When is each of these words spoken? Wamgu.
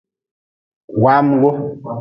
Wamgu. 1.03 1.49